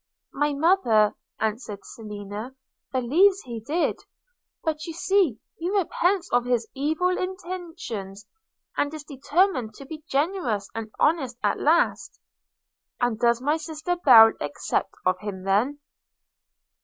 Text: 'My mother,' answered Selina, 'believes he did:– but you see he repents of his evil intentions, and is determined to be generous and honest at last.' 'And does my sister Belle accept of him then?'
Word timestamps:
'My 0.33 0.53
mother,' 0.53 1.13
answered 1.39 1.81
Selina, 1.85 2.55
'believes 2.91 3.41
he 3.41 3.59
did:– 3.59 3.99
but 4.63 4.83
you 4.87 4.93
see 4.93 5.39
he 5.59 5.69
repents 5.69 6.27
of 6.31 6.43
his 6.43 6.67
evil 6.73 7.15
intentions, 7.15 8.25
and 8.75 8.91
is 8.95 9.03
determined 9.03 9.75
to 9.75 9.85
be 9.85 10.03
generous 10.09 10.67
and 10.73 10.89
honest 10.99 11.37
at 11.43 11.59
last.' 11.59 12.19
'And 12.99 13.19
does 13.19 13.41
my 13.43 13.57
sister 13.57 13.95
Belle 13.95 14.33
accept 14.41 14.89
of 15.05 15.19
him 15.19 15.43
then?' 15.43 15.77